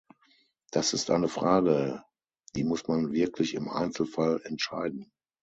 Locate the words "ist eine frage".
0.93-2.03